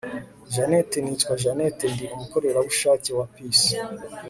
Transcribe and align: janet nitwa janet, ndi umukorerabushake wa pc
janet 0.53 0.91
nitwa 1.03 1.33
janet, 1.43 1.77
ndi 1.93 2.05
umukorerabushake 2.15 3.09
wa 3.17 3.25
pc 3.33 3.63